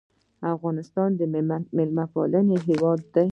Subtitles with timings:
[0.55, 1.21] افغانستان د
[1.75, 3.27] میلمه پالنې هیواد دی